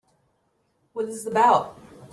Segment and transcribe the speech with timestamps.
[0.93, 1.77] What is it about?